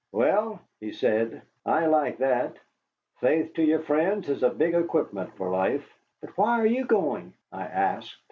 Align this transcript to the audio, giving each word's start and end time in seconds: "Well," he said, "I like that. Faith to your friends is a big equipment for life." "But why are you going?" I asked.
"Well," 0.11 0.59
he 0.79 0.93
said, 0.93 1.43
"I 1.63 1.85
like 1.85 2.17
that. 2.17 2.57
Faith 3.19 3.53
to 3.53 3.61
your 3.61 3.81
friends 3.83 4.29
is 4.29 4.41
a 4.41 4.49
big 4.49 4.73
equipment 4.73 5.31
for 5.37 5.51
life." 5.51 5.87
"But 6.21 6.35
why 6.39 6.59
are 6.59 6.65
you 6.65 6.85
going?" 6.85 7.33
I 7.51 7.65
asked. 7.65 8.17